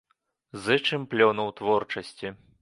[0.63, 2.35] Зычым плёну ў творчасці.